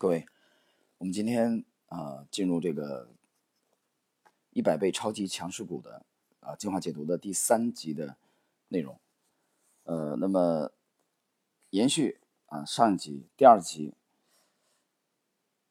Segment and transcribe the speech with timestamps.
[0.00, 0.24] 各位，
[0.98, 3.08] 我们今天啊进入这个
[4.52, 6.06] 一百倍超级强势股的
[6.38, 8.16] 啊精华解读的第三集的
[8.68, 8.96] 内容。
[9.82, 10.70] 呃，那么
[11.70, 13.92] 延续啊上一集第二集，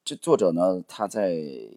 [0.04, 1.70] 这作者呢他在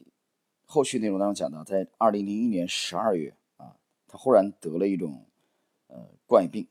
[0.66, 3.76] 后续内容当中讲到，在二零零一年十二月啊，
[4.08, 5.24] 他忽然得了一种
[5.86, 6.66] 呃怪病。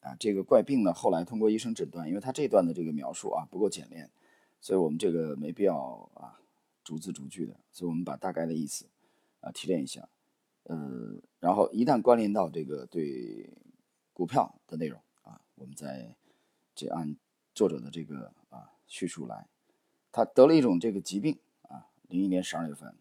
[0.00, 4.08] 啊，这个怪病呢，后来通过医生诊断，因为他这段的这个描述啊不够简练，
[4.60, 6.40] 所以我们这个没必要啊
[6.84, 8.86] 逐字逐句的，所以我们把大概的意思
[9.40, 10.08] 啊提炼一下，
[10.64, 13.50] 呃，然后一旦关联到这个对
[14.12, 16.14] 股票的内容啊，我们再
[16.74, 17.16] 这按
[17.54, 19.48] 作者的这个啊叙述来，
[20.12, 22.94] 他得了一种这个疾病啊，零一年十二月份，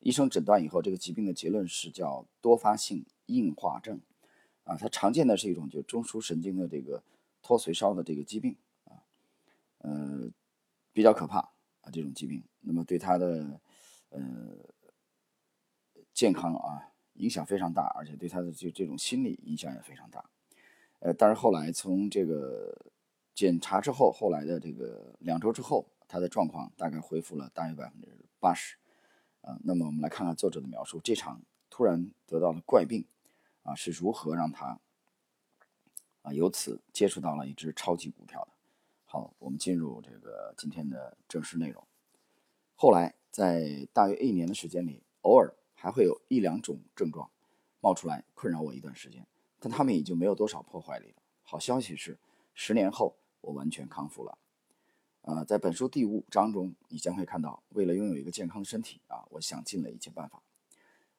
[0.00, 4.00] 医生诊断以后，这个疾病的结论是叫多发性硬化症。
[4.64, 7.02] 啊，它常见的是一种就中枢神经的这个
[7.42, 9.04] 脱髓烧的这个疾病啊，
[9.80, 10.13] 呃，
[10.94, 11.40] 比较可怕
[11.82, 13.60] 啊，这种疾病，那么对他的
[14.08, 14.20] 呃
[16.14, 20.24] 健康啊影响非常大，而且对他的就这种心理影响也非常大，
[21.00, 22.74] 呃，但是后来从这个
[23.34, 28.08] 检查之后，后来的这个两周之后，他的状况大概恢复了大约百分之
[28.40, 28.76] 八十，
[29.42, 33.06] 啊，那么我们来看看作者的描述，这场突然得到的怪病。
[33.64, 34.78] 啊，是如何让他
[36.20, 38.53] 啊由此接触到了一只超级股票的？
[39.14, 41.86] 好，我们进入这个今天的正式内容。
[42.74, 47.30] 后来在大约一年的时间里，偶尔还会有一两种症状
[47.78, 49.24] 冒出来困扰我一段时间，
[49.60, 51.22] 但他们已经没有多少破坏力了。
[51.44, 52.18] 好消息是，
[52.54, 54.36] 十年后我完全康复了。
[55.20, 60.42] 呃，在本书第五章中，你将会看到，为了拥有一个健康的身体啊，我想尽了一切办法。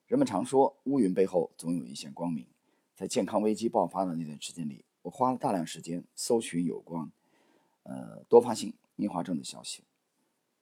[0.06, 2.46] 人们常说，乌云背后总有一线光明。
[2.94, 7.10] 在健康危机爆发的那段时间里，我花了大量时间搜寻有关
[7.86, 9.84] 呃多发性硬化症的消息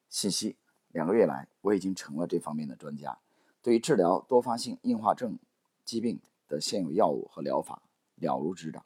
[0.07, 0.55] 信息。
[0.89, 3.17] 两个月来，我已经成了这方面的专家，
[3.63, 5.39] 对于治疗多发性硬化症
[5.83, 7.81] 疾病的现有药物和疗法
[8.15, 8.86] 了如指掌。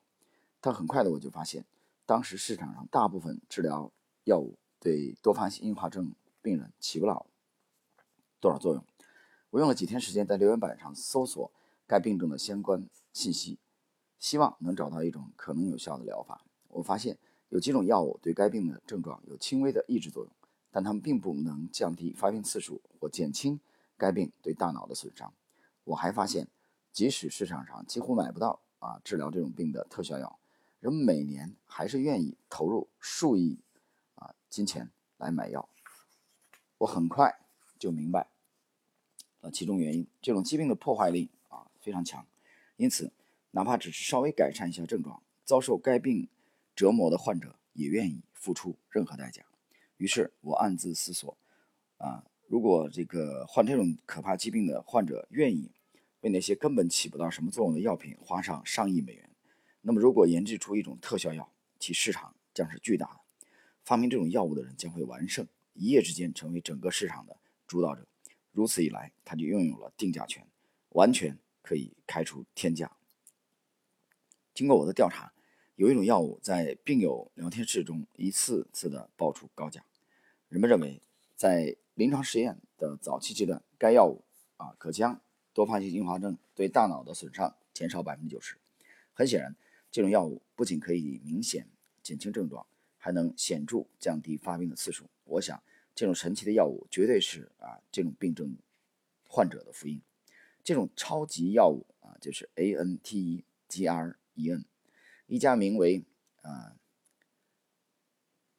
[0.61, 1.65] 但很快的，我就发现，
[2.05, 3.91] 当时市场上大部分治疗
[4.23, 7.25] 药物对多发性硬化症病人起不了
[8.39, 8.83] 多少作用。
[9.49, 11.51] 我用了几天时间在留言板上搜索
[11.85, 13.59] 该病症的相关信息，
[14.17, 16.45] 希望能找到一种可能有效的疗法。
[16.69, 17.17] 我发现
[17.49, 20.31] 有几种药物对该病的症状有轻微的抑制作用，
[20.71, 23.59] 但它们并不能降低发病次数或减轻
[23.97, 25.33] 该病对大脑的损伤。
[25.85, 26.47] 我还发现，
[26.91, 30.37] 即使市场上几乎买不到啊治疗这种病的特效药，
[30.79, 33.57] 人们每年还是愿意投入数亿
[34.15, 35.69] 啊金钱来买药。
[36.79, 37.39] 我很快
[37.79, 38.27] 就明白。
[39.41, 42.25] 呃，其中原因，这种疾病的破坏力啊非常强，
[42.75, 43.11] 因此
[43.51, 46.27] 哪怕只是稍微改善一下症状，遭受该病
[46.77, 49.43] 折磨的患者也愿意付出任何代价。
[49.97, 51.35] 于是我暗自思索，
[51.97, 55.71] 啊，如果这个患这种可怕疾病的患者愿意
[56.19, 59.31] 为那些根本起不到什么作用的药品花上上亿美元，
[59.81, 63.19] 那么如果研制出一种特效药，其市场将是巨大的。
[63.83, 68.05] 发明这种药物的人将会完胜，一夜之间成为整个市场的主导者。
[68.51, 70.45] 如此一来，他就拥有了定价权，
[70.89, 72.95] 完全可以开出天价。
[74.53, 75.31] 经过我的调查，
[75.77, 79.85] 有一种药物在病友聊天室中一次次的爆出高价。
[80.49, 80.99] 人们认为，
[81.35, 84.23] 在临床实验的早期阶段，该药物
[84.57, 85.21] 啊可将
[85.53, 88.57] 多发性硬化症对大脑的损伤减少百分之九十。
[89.13, 89.55] 很显然，
[89.91, 91.67] 这种药物不仅可以明显
[92.01, 92.65] 减轻症状，
[92.97, 95.05] 还能显著降低发病的次数。
[95.25, 95.61] 我想。
[95.93, 98.55] 这种神奇的药物绝对是啊，这种病症
[99.27, 99.99] 患者的福音。
[100.63, 104.63] 这种超级药物啊，就是 A N T E G R E N，
[105.27, 106.03] 一家名为
[106.41, 106.75] 啊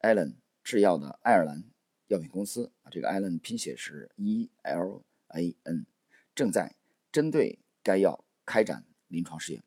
[0.01, 1.63] Allen 制药的爱尔兰
[2.07, 5.85] 药品公司啊，这个 Allen 拼写是 E L A N，
[6.33, 6.75] 正在
[7.11, 9.63] 针对该药开展临床试验。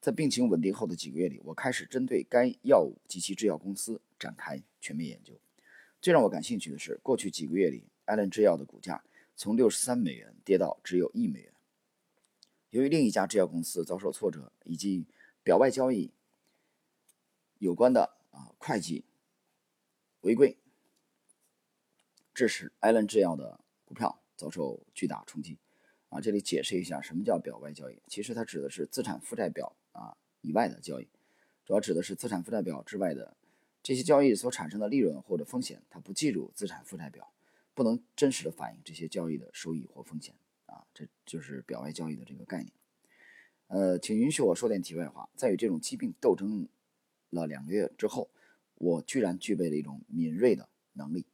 [0.00, 5.40] 在病情稳定后的几个月里，我开始针对该药物及其制药公司展开全面研究。
[6.00, 9.04] 最让我感兴趣的是，过去几个月里，艾伦制药的股价
[9.36, 11.52] 从六十三美元跌到只有一美元。
[12.70, 15.06] 由于另一家制药公司遭受挫折，以及
[15.44, 16.10] 表外交易
[17.62, 19.04] 有关的啊会计
[20.22, 20.58] 违规，
[22.34, 25.56] 致使艾伦制药的股票遭受巨大冲击。
[26.08, 31.06] 啊，这里解释一下什么叫表外交易，其实它指的是资产负债表啊以外的交易，
[31.64, 33.36] 主要指的是资产负债表之外的。
[33.80, 37.32] 这些交易所产生的利润或者风险，它不计入资产负债表，
[37.74, 40.34] 不能真实的反映这些交易的收益或风险
[40.66, 42.72] 啊，这就是表外交易的这个概念。
[43.68, 46.68] 呃，请允许我说点题外话，在与这种疾病斗争
[47.32, 48.30] 了两个月之后，
[48.74, 51.26] 我居然具备了一种敏锐的能力，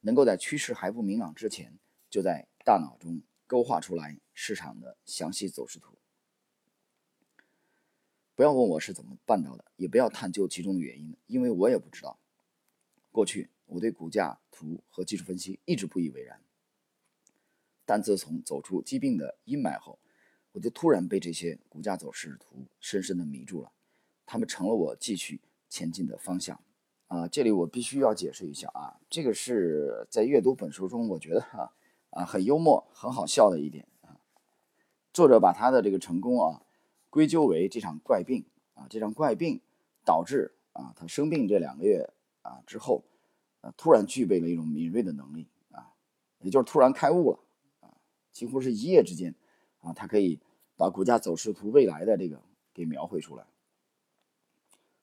[0.00, 1.78] 能够在趋势还不明朗之前，
[2.08, 5.98] 就在大脑中勾画出来市场的详细走势图。
[8.36, 12.18] 不要问我是怎么办到的，也不要探究其中的原因，因为我也不知道。
[13.12, 16.42] 过去我对股价图和技术分析一直不以为然，
[17.84, 20.00] 但自从走出疾病的阴霾后，
[20.50, 23.70] 我就突然被这些股价走势图深深的迷住了，
[24.26, 26.60] 他们成了我继续前进的方向。
[27.06, 31.72] 啊，这里我必须要解释一下啊，这个是在阅读本书中，我觉得哈
[32.10, 34.18] 啊很幽默、很好笑的一点啊。
[35.12, 36.62] 作者把他的这个成功啊
[37.10, 39.60] 归咎为这场怪病啊，这场怪病
[40.04, 42.10] 导致啊他生病这两个月
[42.42, 43.04] 啊之后，
[43.60, 45.92] 啊突然具备了一种敏锐的能力啊，
[46.40, 47.38] 也就是突然开悟了
[47.80, 47.94] 啊，
[48.32, 49.32] 几乎是一夜之间
[49.82, 50.40] 啊，他可以
[50.76, 52.40] 把股价走势图未来的这个
[52.72, 53.44] 给描绘出来。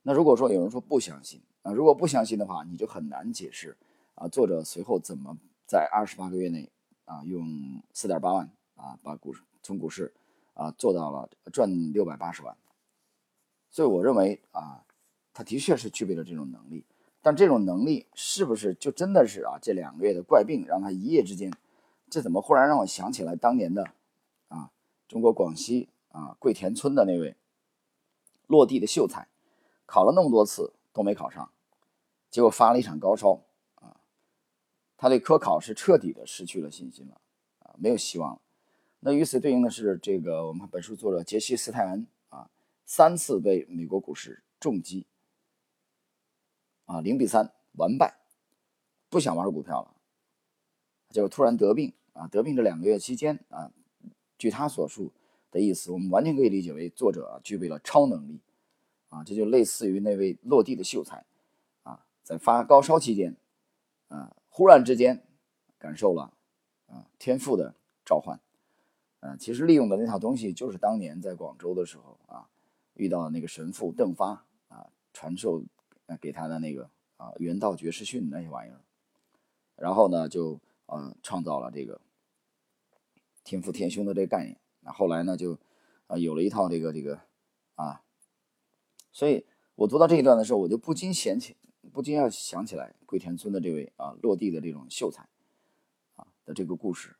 [0.03, 3.77] 那如果说有人说不相信，啊，如果不相信的话，你就很难解释
[4.15, 4.27] 啊。
[4.27, 5.37] 作者随后怎么
[5.67, 6.71] 在二十八个月内
[7.05, 10.13] 啊，用四点八万啊，把股市从股市
[10.53, 12.57] 啊做到了赚六百八十万。
[13.69, 14.83] 所以我认为啊，
[15.33, 16.85] 他的确是具备了这种能力。
[17.23, 19.59] 但这种能力是不是就真的是啊？
[19.61, 21.53] 这两个月的怪病让他一夜之间，
[22.09, 23.91] 这怎么忽然让我想起来当年的
[24.47, 24.71] 啊，
[25.07, 27.35] 中国广西啊桂田村的那位
[28.47, 29.27] 落地的秀才，
[29.91, 30.73] 考了那么多次。
[30.93, 31.49] 都没考上，
[32.29, 33.45] 结果发了一场高烧
[33.75, 33.95] 啊！
[34.97, 37.21] 他对科考是彻底的失去了信心了
[37.59, 38.41] 啊，没有希望了。
[38.99, 42.49] 那与此对应的是，这个我们本书作者杰西·斯泰恩啊，
[42.85, 45.07] 三次被美国股市重击
[46.87, 48.19] 啊，零比三完败，
[49.09, 49.95] 不想玩股票了，
[51.07, 52.27] 结果突然得病啊！
[52.27, 53.71] 得病这两个月期间啊，
[54.37, 55.13] 据他所述
[55.49, 58.41] 的意思，我们完全可以理解为作者具备了超能力。
[59.11, 61.25] 啊，这就类似于那位落地的秀才，
[61.83, 63.35] 啊，在发高烧期间，
[64.07, 65.21] 啊，忽然之间
[65.77, 66.31] 感受了
[66.87, 67.75] 啊天赋的
[68.05, 68.39] 召唤，
[69.19, 72.47] 啊，其实利用的那套东西就是当年在广州的时候啊
[72.93, 75.61] 遇到那个神父邓发啊传授
[76.21, 78.79] 给他的那个啊元道绝世训那些玩意儿，
[79.75, 81.99] 然后呢就啊创造了这个
[83.43, 85.59] 天赋天凶的这个概念，那后来呢就
[86.07, 87.19] 啊有了一套这个这个
[87.75, 88.01] 啊。
[89.11, 91.55] 所以我读到这一段的时候，我就不禁想起，
[91.91, 95.27] 不禁要想起来桂田村的这位啊落地的这种秀才，
[96.15, 97.15] 啊的这个故事。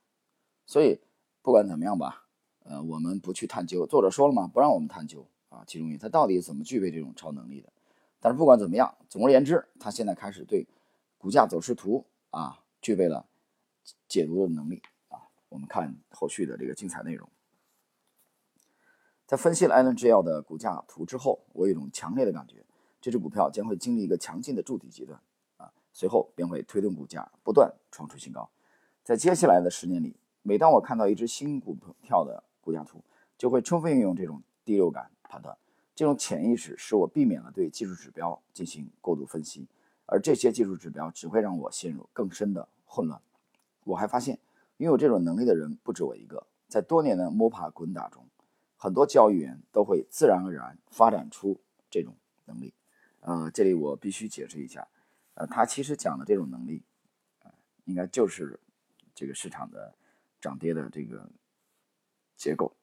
[0.66, 1.00] 所以
[1.42, 2.28] 不管怎么样吧，
[2.64, 3.86] 呃，我们不去探究。
[3.86, 7.72] 作者说了嘛，不让我们探究啊，其中他到底怎么具备这种超能力的。
[8.20, 10.68] 但是不管怎么样，总而言之，他现在开始对
[11.18, 13.28] 股价走势图啊具备了
[14.08, 15.28] 解读的能力啊。
[15.50, 17.28] 我们看后续的这个精彩内容。
[19.32, 22.66] 在分析了 Allen GL 的股价图之后，我有一种强烈的感觉，
[23.00, 25.18] 这只股票将会经历一个强劲的筑底阶段，
[25.56, 28.50] 啊，随后便会推动股价不断创出新高。
[29.06, 33.02] 在接下来的十年里，每当我看到一只新股票的股价图，
[33.38, 35.58] 就会充分运用这种第六感判断，
[35.96, 39.66] 这种潜意识使我避免了对技术指标进行过度分析，
[40.08, 43.22] 而这些技术指标只会让我陷入更深的混乱。
[43.86, 44.38] 我还发现，
[44.76, 48.26] 拥有这种能力的人不止我一个，在多年的摸爬滚打中。
[48.82, 52.74] 很多交易员都会自然而然发展出这种能力，
[53.20, 54.88] 呃，这里我必须解释一下，
[55.36, 56.82] 呃，他其实讲的这种能力，
[57.44, 57.52] 呃，
[57.86, 58.60] 应该就是
[59.14, 59.94] 这个市场的
[60.42, 61.30] 涨跌的这个
[62.36, 62.76] 结构。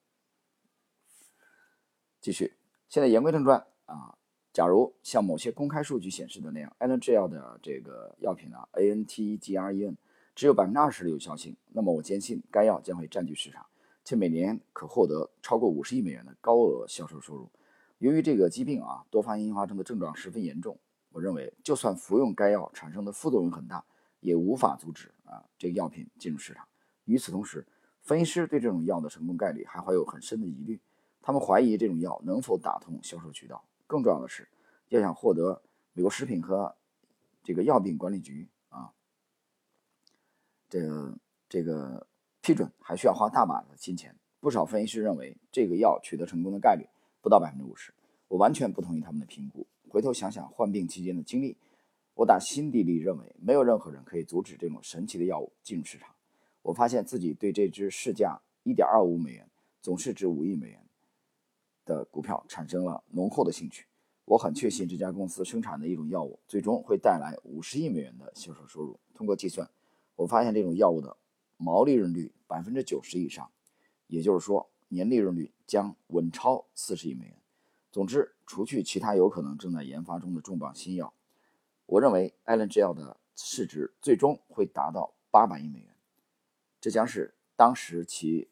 [2.20, 2.54] 继续，
[2.88, 4.16] 现在言归正传啊，
[4.52, 9.96] 假如像某些公开数据显示的那样，Angel 的这个药品呢，A N T E G R E N
[10.37, 13.66] 只有百分之二十的有效性，那么我坚信该药将会占据市场。
[14.08, 17.46] 且每年可获得超过五十亿美元的高额销售收入。
[17.98, 20.78] 由于这个疾病啊，多发性硬化症的症状十分严重，
[21.10, 23.84] 我认为就算服用该药产生的副作用很大，
[24.20, 26.66] 也无法阻止啊这个药品进入市场。
[27.04, 27.66] 与此同时，
[28.00, 30.80] 分析师对这种药的成功概率还怀有很深的疑虑，
[31.20, 33.62] 他们怀疑这种药能否打通销售渠道。
[33.86, 34.48] 更重要的是，
[34.88, 35.60] 要想获得
[35.92, 36.74] 美国食品和
[37.44, 38.90] 这个药品管理局啊，
[40.70, 41.14] 这
[41.46, 42.06] 这个。
[42.40, 46.87] 批准还需要花大把的金钱，不少分析师认为这个药取得成功的概率
[47.21, 47.92] 不到百分之五十。
[48.28, 49.66] 我完全不同意他们的评估。
[49.88, 51.57] 回头想想患病期间的经历，
[52.14, 56.14] 我打心底里认为没有任何人可以阻止这种神奇的药物进入市场。
[56.62, 59.49] 我发现自己对这只市价一点二五美元、
[59.80, 60.85] 总市值五亿美元
[61.85, 63.87] 的股票产生了浓厚的兴趣。
[64.26, 69.00] 我很确信这家公司生产的一种药物最终会带来五十亿美元的销售收入。
[69.14, 69.71] 通过计算，
[70.16, 71.16] 我发现这种药物的。
[71.58, 73.50] 毛利润率百分之九十以上，
[74.06, 77.36] 也就是说年利润率将稳超四十亿美元。
[77.92, 81.12] 总之，除去其他有可能正在研发中的重磅新药，
[81.84, 85.94] 我认为 Allen GL 的市值最终会达到八百亿美元，
[86.80, 88.48] 这将是当时其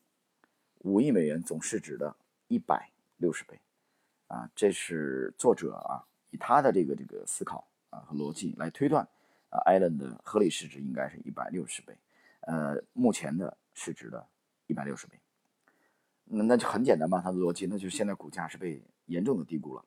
[0.79, 2.17] 五亿美元总市值的
[2.49, 3.61] 一百六十倍。
[4.29, 9.07] 啊，这是作者啊以他的这个这个思考啊和逻辑来推断
[9.51, 11.97] 啊，艾伦的合理市值应该是一百六十倍，
[12.47, 14.27] 呃，目前的市值的
[14.67, 15.21] 一百六十倍。
[16.25, 19.85] 那那就很简单嘛，他的逻辑，那就是现在股价是被严重的低估了。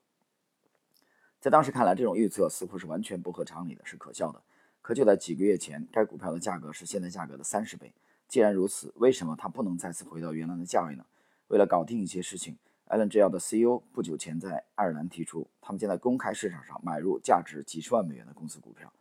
[1.41, 4.41] 在当时看来，这种预测似乎是完全不合常理的，是可笑的。
[4.81, 7.93] 可就在几个月前，该股票的价格是现在价格的三十倍。
[8.27, 11.05] 既然如此，为什么它不能再次回到原来的价位呢？
[11.47, 18.91] 为了搞定一些事情艾伦制药的 CEO 不久前在爱尔兰提出，他们将在公开市场上买入价值几十万美元的公司股票。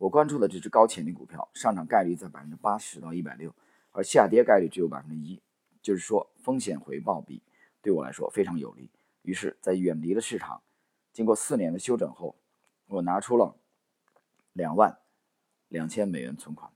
[0.00, 3.54] 我关注的这只高潜力股票，上涨概率在百分之八十到一百六，
[3.92, 5.38] 而下跌概率只有百分之一，
[5.82, 7.42] 就是说风险回报比
[7.82, 8.88] 对我来说非常有利。
[9.20, 10.62] 于是，在远离了市场。
[11.12, 12.34] 经过四年的休整后，
[12.86, 13.54] 我拿出了
[14.54, 14.96] 两万
[15.68, 16.72] 两千美元存款，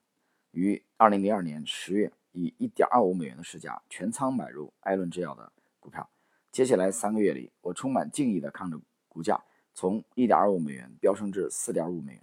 [0.50, 5.50] 于二零零二年十月以一点二五美元的市价全仓买入艾伦制药的
[5.81, 6.11] 股票。
[6.52, 8.78] 接下来三个月里，我充满敬意地看着
[9.09, 12.23] 股价从一点二五美元飙升至四点五美元，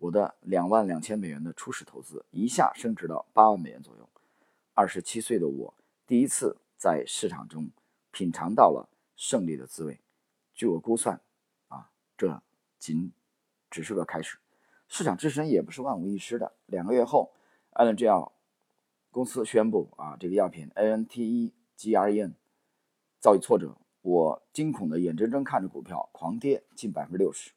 [0.00, 4.08] 我的两万两千美元的初始投资一下升值到八万美元左右。
[4.72, 5.74] 二十七岁的我
[6.06, 7.70] 第一次在市场中
[8.10, 10.00] 品尝到了胜利的滋味。
[10.54, 11.20] 据我估算。
[11.68, 12.42] 啊这
[12.78, 13.12] 仅
[13.70, 14.38] 只是个开始，
[14.88, 16.52] 市场自身也不是万无一失的。
[16.66, 17.32] 两个月后，
[17.72, 18.32] 艾伦制药
[19.10, 22.32] 公司宣布啊，这个药品 ANTEGREN
[23.18, 27.52] 遭遇挫折，我惊恐的眼睁睁看着股票狂跌近百分之六十，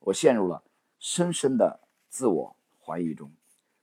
[0.00, 0.62] 我陷入了
[0.98, 3.32] 深深的自我怀疑中。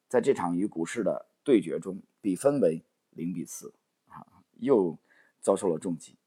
[0.07, 3.73] 在这场与股市的对决中，比分为零比四，
[4.07, 4.97] 啊，又
[5.41, 6.17] 遭受了重击，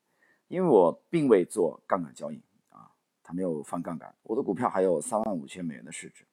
[0.49, 2.42] 因为我并未做杠杆交易。
[2.71, 2.90] 啊
[3.23, 6.25] 他没有放杠杆，我的股票还有三万五千美元的市值，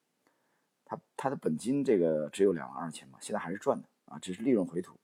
[0.86, 4.98] 他他的本金这个只有两万二千嘛，现在还是赚的啊，只是利润回吐。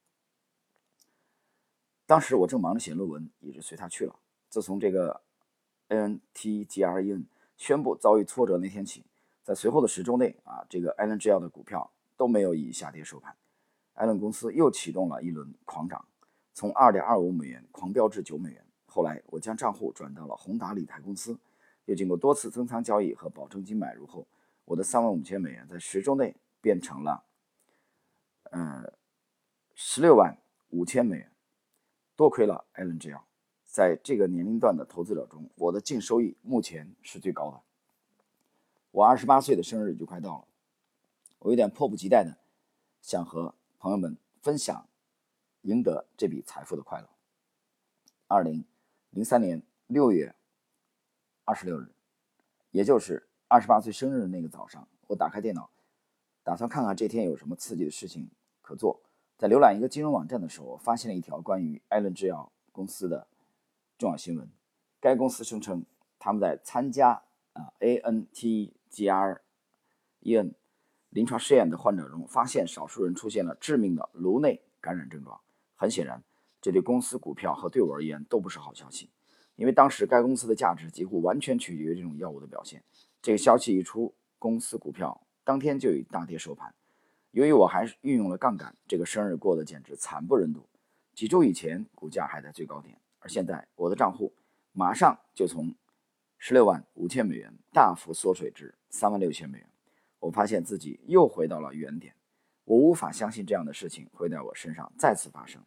[2.06, 4.18] 当时我正忙着写论文，一直随他去了。
[4.48, 5.22] 自从这个
[5.88, 7.26] NTGREN
[7.58, 9.04] 宣布遭遇挫折那天起，
[9.42, 13.36] 在随后的十周内啊，这个艾伦制药的股票都没有以下跌收盘。
[13.94, 16.04] 艾伦公司又启动了一轮狂涨，
[16.54, 18.64] 从二点二五美元狂飙至九美元。
[18.86, 21.38] 后来我将账户转到了宏达理财公司。
[21.86, 24.24] 又经过多次增仓交易和保证金买入后，
[24.64, 27.24] 我的三万五千美元在十周内变成了，
[28.52, 28.92] 呃，
[29.74, 30.38] 十六万
[30.70, 31.32] 五千美元。
[32.14, 33.26] 多亏了艾伦制药，
[33.64, 37.60] 在这个年龄段的投资者中，我的净收益目前是最高的。
[38.92, 40.48] 我二十八岁的生日就快到了，
[41.40, 42.38] 我有点迫不及待的
[43.00, 44.86] 想和朋友们分享
[45.62, 47.08] 赢得这笔财富的快乐。
[48.28, 48.64] 二零
[49.10, 50.34] 零三年六月。
[51.44, 51.92] 二十六日，
[52.70, 55.68] 也就是二十八岁生日的那个早上，我打开电脑，
[56.44, 58.30] 打算看看这天有什么刺激的事情
[58.60, 59.02] 可做。
[59.36, 63.26] 在浏览一个金融网站的时候，我发现了一条关于艾伦制药公司的
[63.98, 64.48] 重要新闻。
[65.00, 65.84] 该公司声称，
[66.16, 67.20] 他们在参加
[67.52, 69.40] 啊 ANTGREN
[71.10, 75.40] 临床试验的患者中，发现少数人出现了致命的颅内感染症状。
[75.74, 76.22] 很显然，
[76.60, 79.10] 这对公司股票和对我而言都不是好消息。
[79.56, 82.82] 因为当时该公司的价值几乎完全取决于这种药物的表现。
[83.20, 86.74] 这个消息一出，公司股票当天就以大跌收盘。
[87.32, 90.66] 由于我还是运用了杠杆，这个生日过得简直惨不忍睹。
[91.14, 94.32] 几周以前股价还在最高点，而现在我的账户
[94.72, 95.74] 马上就从
[96.44, 99.68] 十六万五千美元大幅缩水至三万六千美元。
[100.18, 102.16] 我发现自己又回到了原点。
[102.64, 105.62] 我无法相信这样的事情会在我身上再次发生。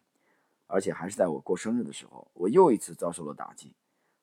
[0.66, 3.74] 而且还是在我过生日的时候，我又一次遭受了打击。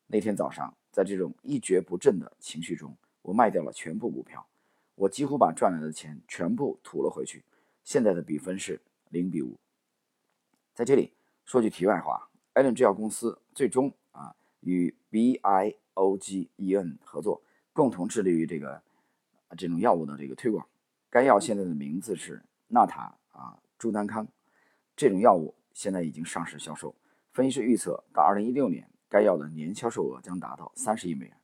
[0.05, 4.45] 那天早上，在这种一蹶不振的情绪中，我卖掉了全部股票，
[4.93, 7.43] 我几乎把赚来的钱全部吐了回去。
[7.83, 8.79] 现在的比分是
[9.09, 9.57] 零比五。
[10.75, 11.13] 在这里
[11.45, 18.81] 说句题外话，艾伦制药公司最终啊与 B I OGEN 合作，共同致力于这个
[19.57, 20.67] 这种药物的这个推广。
[21.09, 24.27] 该药现在的名字是纳塔啊朱丹康，
[24.95, 25.55] 这种药物。
[25.73, 26.93] 现在已经上市销售。
[27.31, 31.35] 分析师预测，到二零一六年，该药的年销售额将达到三十亿美元。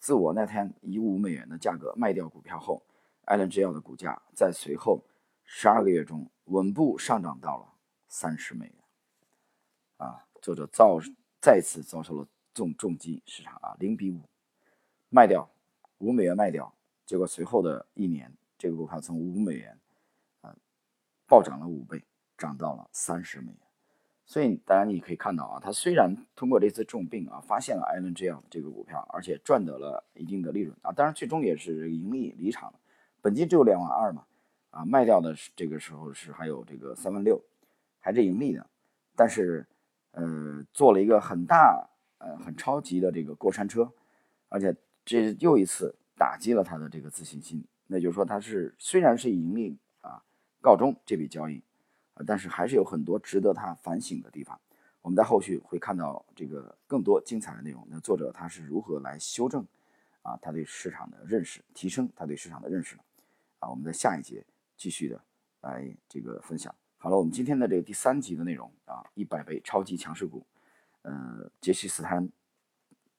[0.00, 2.82] 自我那天以五美元的价格卖掉股票后，
[3.26, 5.00] 艾伦制药的股价在随后
[5.44, 7.72] 十二个月中稳步上涨到了
[8.08, 8.74] 三十美元。
[9.98, 10.98] 啊，作者遭
[11.40, 12.26] 再次遭受了
[12.58, 14.20] 重重击，市场啊零比五
[15.10, 15.48] 卖掉
[15.98, 16.74] 五美元卖掉，
[17.06, 19.78] 结果随后的一年，这个股票从五美元
[20.40, 20.52] 啊
[21.28, 22.02] 暴涨了五倍，
[22.36, 23.60] 涨到了三十美元。
[24.26, 32.80] 所以，当然你可以看到啊，他虽然通过这次重病啊，发现了艾伦这样这个股票，而且赚得了一定的利润啊，当然最终也是盈利离场了。
[33.22, 34.26] 本金只有两万二嘛，
[34.70, 37.40] 啊，卖掉的这个时候是还有这个三万六，
[38.00, 38.66] 还是盈利的，
[39.14, 39.64] 但是
[40.10, 41.88] 呃做了一个很大
[42.18, 43.92] 呃很超级的这个过山车，
[44.48, 47.64] 而且这又一次打击了他的这个自信心。
[47.86, 50.22] 那就是说他是虽然是以盈利啊
[50.60, 51.62] 告终这笔交易，
[52.14, 54.60] 啊，但是还是有很多值得他反省的地方。
[55.00, 57.86] 我们在后续会看到这个更多精彩的内容。
[57.88, 59.66] 那作者他是如何来修正
[60.20, 63.02] 啊他对市场的认识，提升他对市场的认识呢？
[63.60, 64.44] 啊，我们在下一节
[64.76, 65.18] 继续的
[65.62, 66.74] 来这个分享。
[66.98, 70.44] 好了，我们今天的这个第三集的内容啊，一百倍超级强势股，
[71.02, 72.28] 呃，杰西斯坦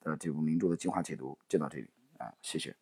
[0.01, 2.75] 的这部名著的精华解读就到这里啊，谢谢。